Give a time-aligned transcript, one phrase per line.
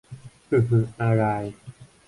[0.49, 1.45] หึหึอาราย